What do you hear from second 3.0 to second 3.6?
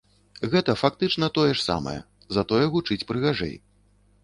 прыгажэй.